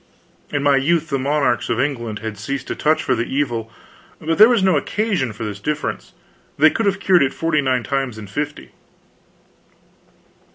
[0.51, 3.71] In my youth the monarchs of England had ceased to touch for the evil,
[4.19, 6.13] but there was no occasion for this diffidence:
[6.57, 8.71] they could have cured it forty nine times in fifty.